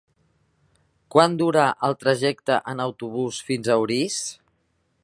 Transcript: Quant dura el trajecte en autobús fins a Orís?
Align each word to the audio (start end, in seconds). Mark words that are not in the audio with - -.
Quant 1.15 1.35
dura 1.41 1.65
el 1.89 1.95
trajecte 2.05 2.59
en 2.73 2.83
autobús 2.87 3.45
fins 3.51 3.71
a 3.71 3.79
Orís? 3.87 4.19